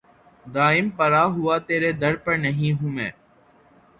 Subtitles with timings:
[0.45, 3.11] دائم پڑا ہوا تیرے در پر نہیں ہوں میں